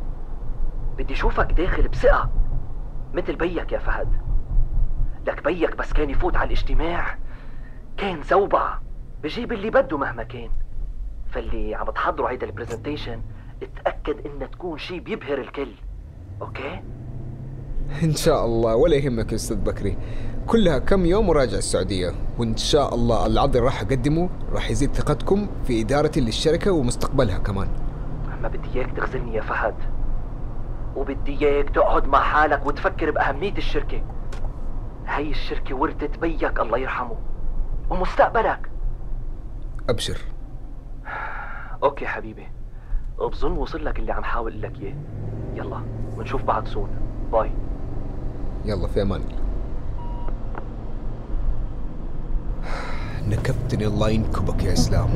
بدي 0.99 1.15
أشوفك 1.15 1.53
داخل 1.53 1.89
بثقة 1.89 2.31
مثل 3.15 3.37
بيك 3.37 3.73
يا 3.73 3.79
فهد. 3.79 4.13
لك 5.27 5.45
بيك 5.45 5.77
بس 5.77 5.93
كان 5.93 6.11
يفوت 6.11 6.37
على 6.37 6.47
الاجتماع. 6.47 7.19
كان 7.97 8.23
زوبعة 8.23 8.83
بجيب 9.23 9.53
اللي 9.53 9.71
بده 9.71 9.99
مهما 9.99 10.23
كان. 10.23 10.51
فاللي 11.31 11.75
عم 11.75 11.91
تحضروا 11.91 12.31
هيدا 12.31 12.47
ال 12.47 12.53
presentation 12.53 13.23
اتأكد 13.63 14.27
انها 14.27 14.47
تكون 14.47 14.79
شي 14.79 15.01
بيبهر 15.01 15.39
الكل. 15.39 15.73
okay؟ 16.43 16.83
إن 18.03 18.15
شاء 18.15 18.45
الله 18.45 18.77
ولا 18.77 18.97
يهمك 18.97 19.31
يا 19.31 19.37
أستاذ 19.37 19.57
بكري. 19.57 19.99
كلها 20.47 20.79
كم 20.79 21.07
يوم 21.07 21.29
وراجع 21.29 21.59
السعودية. 21.59 22.13
وإن 22.39 22.57
شاء 22.57 22.95
الله 22.95 23.27
العرض 23.27 23.57
اللي 23.57 23.67
راح 23.67 23.83
أقدمه 23.83 24.29
راح 24.53 24.71
يزيد 24.71 24.95
ثقتكم 24.95 25.49
في 25.65 25.81
ادارتي 25.81 26.21
للشركه 26.21 26.73
ومستقبلها 26.73 27.39
كمان. 27.39 27.69
ما 28.43 28.49
بدي 28.49 28.69
إياك 28.75 28.97
تغزلني 28.97 29.35
يا 29.35 29.43
فهد. 29.43 29.75
وبدي 30.97 31.47
إياك 31.47 31.71
تقعد 31.71 32.07
مع 32.07 32.21
حالك 32.21 32.67
وتفكر 32.67 33.11
بأهمية 33.11 33.57
الشركة. 33.57 34.03
هي 35.07 35.31
الشركة 35.31 35.75
ورثت 35.75 36.19
بيك 36.19 36.61
الله 36.61 36.79
يرحمه. 36.79 37.17
ومستقبلك. 37.91 38.71
أبشر. 39.89 40.19
okay 41.83 42.07
حبيبي. 42.07 42.49
بظن 43.27 43.53
وصل 43.53 43.85
لك 43.85 43.99
اللي 43.99 44.13
عم 44.13 44.25
حاول 44.25 44.63
لك 44.63 44.73
إياه. 44.83 44.95
يلا 45.55 45.81
ونشوف 46.19 46.45
بعض 46.45 46.67
soon 46.67 46.89
bye. 47.33 47.51
يلا 48.65 48.87
في 48.87 49.03
أمان. 49.03 49.21
نكبتني 53.29 53.87
الله 53.87 54.11
ينكبك 54.11 54.65
يا 54.65 54.73
إسلام. 54.73 55.09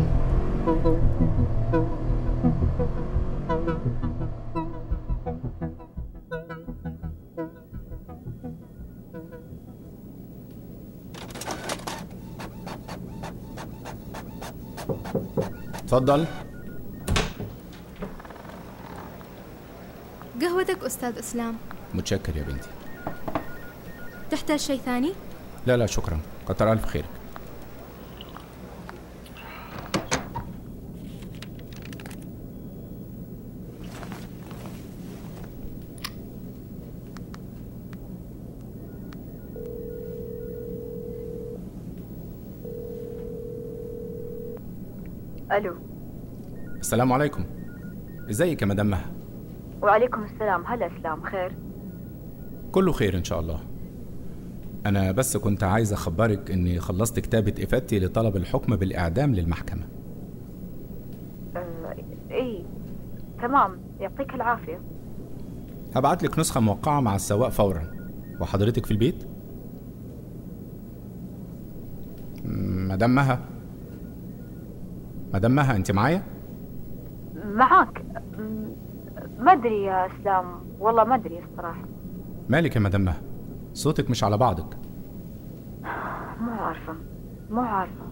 تفضل. 15.87 16.27
أستاذ 20.93 21.19
إسلام. 21.19 21.55
متشكر 21.95 22.37
يا 22.37 22.43
بنتي. 22.43 22.69
تحتاج 24.31 24.59
شيء 24.59 24.79
ثاني؟ 24.79 25.13
لا 25.67 25.77
لا 25.77 25.87
شكرا. 25.87 26.21
كتر 26.49 26.73
ألف 26.73 26.85
خيرك 26.85 27.07
ألو. 45.53 45.77
السلام 46.81 47.13
عليكم. 47.13 47.45
إزيك 48.31 48.63
يا 48.63 48.67
مدام 48.67 48.87
مها؟ 48.87 49.12
وعليكم 49.83 50.25
السلام. 50.25 50.67
هلا 50.67 50.87
أسلام 50.87 51.23
خير؟ 51.23 51.53
كله 52.73 52.93
خير 52.93 53.19
إن 53.19 53.25
شاء 53.25 53.41
الله. 53.41 53.61
أنا 54.87 55.13
بس 55.13 55.37
كنت 55.37 55.65
عايز 55.65 55.93
أخبرك 55.93 56.51
إني 56.51 56.81
خلصت 56.81 57.21
كتابة 57.21 57.55
إفادتي 57.65 57.99
لطلب 58.01 58.37
الحكم 58.37 58.77
بالإعدام 58.77 59.35
للمحكمة. 59.35 59.83
آه 61.57 61.97
إي 62.31 62.65
تمام. 63.43 63.81
يعطيك 64.01 64.35
العافية. 64.35 64.81
هبعت 65.97 66.23
لك 66.23 66.39
نسخة 66.39 66.61
موقعة 66.61 67.01
مع 67.01 67.15
السواق 67.15 67.49
فورا. 67.49 67.83
وحضرتك 68.41 68.87
في 68.87 68.91
البيت؟ 68.91 69.25
مدام 72.45 73.15
مها. 73.15 73.41
مدام 75.35 75.55
مها 75.55 75.77
أنت 75.77 75.91
معايا؟ 75.91 76.23
معاك. 77.45 78.03
ما 79.43 79.53
أدري 79.53 79.83
يا 79.83 80.07
اسلام 80.07 80.45
والله 80.81 81.05
ما 81.05 81.15
أدري 81.15 81.45
الصراحة. 81.45 81.85
مالك 82.49 82.77
يا 82.77 82.81
مدام 82.81 83.01
مها 83.01 83.23
صوتك 83.75 84.11
مش 84.11 84.25
على 84.25 84.37
بعضك. 84.37 84.77
مو 86.41 86.51
عارفة 86.51 86.95
مو 87.51 87.61
عارفة. 87.61 88.05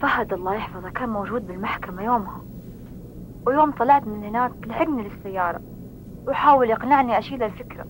فهد 0.00 0.32
الله 0.32 0.54
يحفظه 0.54 0.90
كان 0.90 1.08
موجود 1.08 1.46
بالمحكمة 1.46 2.02
يومها. 2.02 2.40
ويوم 3.46 3.70
طلعت 3.72 4.06
من 4.06 4.24
هناك 4.24 4.52
لحقني 4.66 5.08
للسيارة. 5.08 5.60
وحاول 6.28 6.70
يقنعني 6.70 7.18
أشيل 7.18 7.42
الفكرة. 7.42 7.86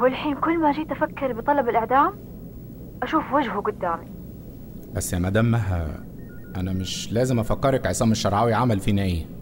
والحين 0.00 0.34
كل 0.34 0.58
ما 0.58 0.72
جيت 0.72 0.92
أفكر 0.92 1.32
بطلب 1.32 1.68
الإعدام 1.68 2.12
أشوف 3.02 3.32
وجهه 3.32 3.60
قدامي. 3.60 4.06
بس 4.94 5.12
يا 5.12 5.18
مدام 5.18 5.50
مها 5.50 6.04
أنا 6.56 6.72
مش 6.72 7.12
لازم 7.12 7.38
أفكرك 7.40 7.86
عصام 7.86 8.12
الشرعاوي 8.12 8.54
عمل 8.54 8.80
فينا 8.80 9.02
إيه. 9.02 9.33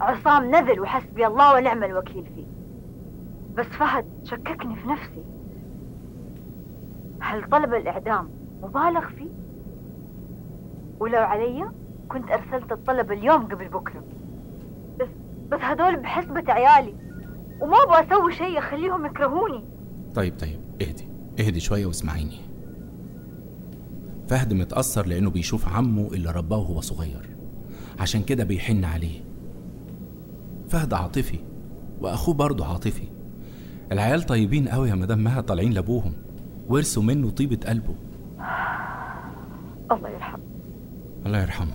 عصام 0.00 0.50
نذل 0.50 0.80
وحسبي 0.80 1.26
الله 1.26 1.54
ونعم 1.54 1.84
الوكيل 1.84 2.24
فيه. 2.34 2.46
بس 3.56 3.66
فهد 3.66 4.04
شككني 4.24 4.76
في 4.76 4.88
نفسي. 4.88 5.22
هل 7.20 7.50
طلب 7.50 7.74
الإعدام 7.74 8.30
مبالغ 8.62 9.08
فيه؟ 9.08 9.28
ولو 11.00 11.18
علي 11.18 11.70
كنت 12.08 12.30
أرسلت 12.30 12.72
الطلب 12.72 13.12
اليوم 13.12 13.42
قبل 13.42 13.68
بكرة. 13.68 14.04
بس 15.00 15.08
بس 15.50 15.60
هدول 15.60 15.96
بحسبة 15.96 16.52
عيالي 16.52 16.94
وما 17.60 17.76
أبغى 17.82 18.06
أسوي 18.06 18.32
شيء 18.32 18.58
أخليهم 18.58 19.06
يكرهوني. 19.06 19.64
طيب 20.14 20.34
طيب 20.38 20.60
اهدي 20.82 21.08
اهدي 21.40 21.60
شوية 21.60 21.86
واسمعيني. 21.86 22.40
فهد 24.28 24.52
متأثر 24.52 25.06
لأنه 25.06 25.30
بيشوف 25.30 25.76
عمه 25.76 26.06
اللي 26.12 26.30
رباه 26.30 26.58
وهو 26.58 26.80
صغير. 26.80 27.28
عشان 28.00 28.22
كده 28.22 28.44
بيحن 28.44 28.84
عليه. 28.84 29.27
فهد 30.68 30.94
عاطفي 30.94 31.38
وأخوه 32.00 32.34
برضه 32.34 32.66
عاطفي. 32.66 33.08
العيال 33.92 34.22
طيبين 34.22 34.68
قوي 34.68 34.88
يا 34.88 34.94
مدام 34.94 35.24
مها 35.24 35.40
طالعين 35.40 35.72
لأبوهم. 35.72 36.12
ورثوا 36.68 37.02
منه 37.02 37.30
طيبة 37.30 37.58
قلبه. 37.66 37.94
الله 39.90 40.08
يرحمه. 40.08 40.42
الله 41.26 41.42
يرحمه. 41.42 41.72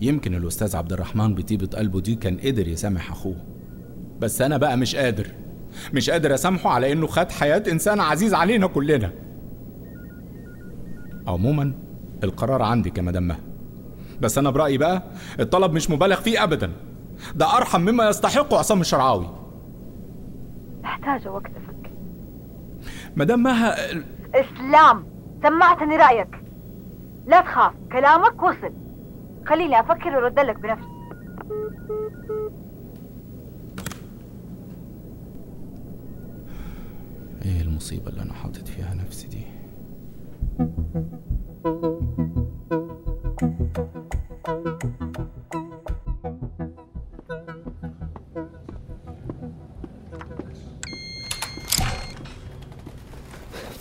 يمكن 0.00 0.34
الأستاذ 0.34 0.76
عبد 0.76 0.92
الرحمن 0.92 1.34
بطيبة 1.34 1.66
قلبه 1.78 2.00
دي 2.00 2.14
كان 2.14 2.36
قدر 2.36 2.68
يسامح 2.68 3.10
أخوه. 3.10 3.36
بس 4.20 4.42
أنا 4.42 4.56
بقى 4.56 4.76
مش 4.76 4.96
قادر. 4.96 5.26
مش 5.94 6.10
قادر 6.10 6.34
أسامحه 6.34 6.70
على 6.70 6.92
إنه 6.92 7.06
خد 7.06 7.30
حياة 7.30 7.62
إنسان 7.70 8.00
عزيز 8.00 8.34
علينا 8.34 8.66
كلنا. 8.66 9.12
عموما 11.26 11.72
القرار 12.24 12.62
عندك 12.62 12.98
يا 12.98 13.02
مدام 13.02 13.28
مها 13.28 13.38
بس 14.20 14.38
أنا 14.38 14.50
برأيي 14.50 14.78
بقى 14.78 15.02
الطلب 15.40 15.72
مش 15.72 15.90
مبالغ 15.90 16.20
فيه 16.20 16.42
أبدا. 16.42 16.72
ده 17.34 17.56
أرحم 17.56 17.80
مما 17.80 18.08
يستحقه 18.08 18.58
عصام 18.58 18.80
الشرعاوي. 18.80 19.28
محتاجة 20.82 21.30
وقت 21.30 21.46
أفكر 21.46 21.90
مدام 23.16 23.42
مها 23.42 23.76
إسلام 24.34 25.04
سمعتني 25.42 25.96
رأيك. 25.96 26.40
لا 27.26 27.40
تخاف 27.40 27.72
كلامك 27.92 28.42
وصل. 28.42 28.72
خليني 29.46 29.80
أفكر 29.80 30.16
وأرد 30.16 30.38
لك 30.38 30.60
بنفسي. 30.60 30.90
إيه 37.44 37.62
المصيبة 37.62 38.08
اللي 38.08 38.22
أنا 38.22 38.32
حاطط 38.32 38.68
فيها 38.68 38.94
نفسي 38.94 39.28
دي؟ 39.28 39.42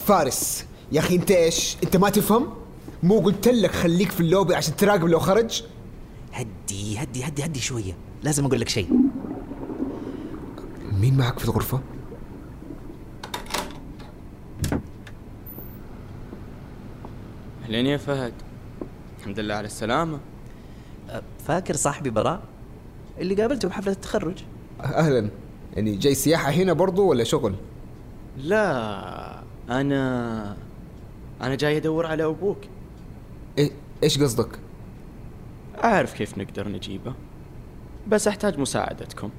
فارس 0.06 0.66
يا 0.92 1.00
أخي 1.00 1.16
أنت 1.16 1.32
إيش؟ 1.32 1.78
أنت 1.84 1.98
ما 1.98 2.10
تفهم؟ 2.10 2.54
مو 3.04 3.20
قلت 3.20 3.48
لك 3.48 3.72
خليك 3.72 4.12
في 4.12 4.20
اللوبي 4.20 4.56
عشان 4.56 4.76
تراقب 4.76 5.04
لو 5.06 5.20
خرج؟ 5.20 5.64
هدي 6.34 7.04
هدي 7.04 7.24
هدي 7.28 7.46
هدي 7.46 7.60
شوية. 7.60 7.98
لازم 8.24 8.46
أقول 8.46 8.60
لك 8.60 8.70
شيء. 8.70 8.90
مين 11.02 11.18
معك 11.18 11.40
في 11.40 11.46
الغرفة؟ 11.46 11.80
أهلين 17.64 17.86
يا 17.86 17.98
فهد. 17.98 18.34
الحمد 19.20 19.40
لله 19.40 19.56
على 19.56 19.66
السلامة. 19.66 20.16
أه، 20.16 20.39
فاكر 21.50 21.76
صاحبي 21.76 22.10
براء؟ 22.10 22.42
اللي 23.20 23.36
قابلته 23.36 23.68
بحفلة 23.68 23.94
التخرج. 23.94 24.44
أهلا. 24.82 25.30
يعني 25.76 25.96
جاي 25.96 26.16
سياحة 26.16 26.52
هنا 26.52 26.74
برضو 26.74 27.08
ولا 27.08 27.24
شغل؟ 27.24 27.56
لا 28.38 29.44
أنا 29.70 30.58
أنا 31.42 31.56
جاي 31.56 31.78
أدور 31.78 32.06
على 32.06 32.26
أبوك. 32.26 32.58
إيه 33.58 33.72
إيش 34.04 34.22
قصدك؟ 34.22 34.60
أعرف 35.84 36.14
كيف 36.14 36.38
نقدر 36.38 36.68
نجيبه 36.68 37.14
بس 38.08 38.28
أحتاج 38.28 38.60
مساعدتكم. 38.60 39.30